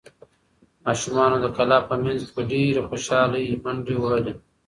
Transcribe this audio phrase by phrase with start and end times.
[0.85, 4.33] ماشومانو د کلا په منځ کې په ډېرې خوشحالۍ منډې وهلې.